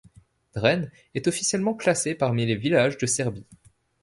Dren 0.55 0.89
est 1.13 1.27
officiellement 1.27 1.75
classé 1.75 2.15
parmi 2.15 2.43
les 2.47 2.55
villages 2.55 2.97
de 2.97 3.05
Serbie. 3.05 3.45